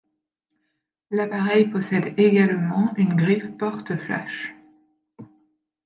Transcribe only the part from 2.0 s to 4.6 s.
également une griffe porte-flash.